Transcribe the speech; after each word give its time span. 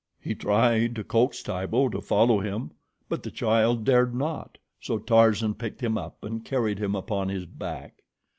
He 0.19 0.33
tried 0.33 0.95
to 0.95 1.03
coax 1.03 1.43
Tibo 1.43 1.87
to 1.89 2.01
follow 2.01 2.39
him; 2.39 2.71
but 3.07 3.21
the 3.21 3.29
child 3.29 3.83
dared 3.83 4.15
not, 4.15 4.57
so 4.79 4.97
Tarzan 4.97 5.53
picked 5.53 5.79
him 5.83 5.95
up 5.95 6.23
and 6.23 6.43
carried 6.43 6.79
him 6.79 6.95
upon 6.95 7.29
his 7.29 7.45
back. 7.45 8.01